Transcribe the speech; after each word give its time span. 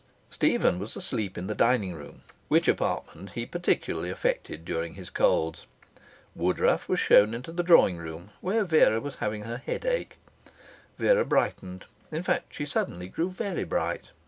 Stephen 0.31 0.79
was 0.79 0.95
asleep 0.95 1.37
in 1.37 1.45
the 1.45 1.53
dining 1.53 1.93
room, 1.93 2.23
which 2.47 2.67
apartment 2.67 3.33
he 3.33 3.45
particularly 3.45 4.09
affected 4.09 4.65
during 4.65 4.95
his 4.95 5.11
colds. 5.11 5.67
Woodruff 6.33 6.89
was 6.89 6.99
shown 6.99 7.35
into 7.35 7.51
the 7.51 7.61
drawing 7.61 7.97
room, 7.97 8.31
where 8.41 8.65
Vera 8.65 8.99
was 8.99 9.17
having 9.17 9.43
her 9.43 9.57
headache. 9.63 10.17
Vera 10.97 11.23
brightened. 11.23 11.85
In 12.11 12.23
fact, 12.23 12.51
she 12.51 12.65
suddenly 12.65 13.09
grew 13.09 13.29
very 13.29 13.63
bright. 13.63 14.09